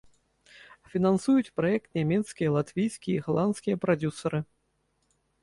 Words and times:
Фінансуюць 0.93 1.53
праект 1.61 1.89
нямецкія, 1.99 2.49
латвійскія 2.57 3.15
і 3.21 3.27
галандскія 3.29 3.75
прадзюсары. 3.85 4.39